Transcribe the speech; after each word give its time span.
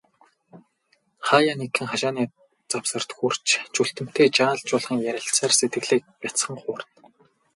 Хааяа 1.27 1.57
нэгхэн, 1.59 1.87
хашааны 1.91 2.23
завсарт 2.71 3.09
хүрч, 3.17 3.45
Чүлтэмтэй 3.73 4.27
жаал 4.35 4.59
жуулхан 4.67 4.99
ярилцсанаар 5.11 5.53
сэтгэлийг 5.57 6.03
бяцхан 6.21 6.57
хуурна. 6.61 6.85